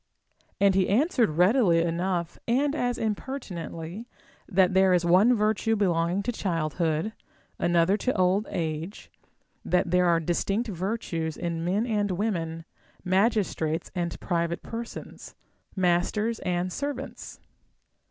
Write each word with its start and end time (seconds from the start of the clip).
And 0.59 0.73
he 0.73 0.89
answered 0.89 1.29
readily 1.37 1.83
enough, 1.83 2.39
and 2.47 2.73
as 2.73 2.97
impertinently, 2.97 4.07
that 4.49 4.73
there 4.73 4.95
is 4.95 5.05
one 5.05 5.35
virtue 5.35 5.75
belonging 5.75 6.23
to 6.23 6.31
childhood, 6.31 7.13
another 7.59 7.97
to 7.97 8.17
old 8.17 8.47
age; 8.49 9.11
that 9.63 9.91
there 9.91 10.07
are 10.07 10.19
distinct 10.19 10.69
virtues 10.69 11.37
in 11.37 11.63
men 11.63 11.85
and 11.85 12.09
women, 12.09 12.65
magistrates 13.03 13.91
and 13.93 14.19
private 14.19 14.63
persons, 14.63 15.35
masters 15.75 16.39
and 16.39 16.73
servants. 16.73 17.39